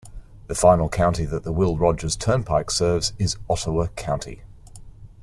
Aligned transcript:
The 0.47 0.55
final 0.55 0.89
county 0.89 1.25
that 1.25 1.43
the 1.43 1.51
Will 1.51 1.77
Rogers 1.77 2.15
Turnpike 2.15 2.71
serves 2.71 3.13
is 3.19 3.37
Ottawa 3.47 3.85
County. 3.95 4.41